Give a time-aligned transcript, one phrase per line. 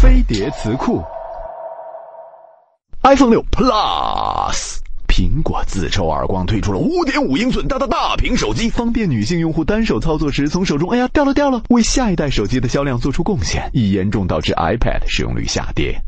[0.00, 1.02] 飞碟词库。
[3.02, 4.78] iphone 六 plus
[5.08, 16.00] 苹果自抽耳光推出了五点五英寸大大大屏手机方便女性用户单手操作时从手中哎呀掉了掉了为下一代手机的销量做出贡献已严重导致 ipad 使用率下跌。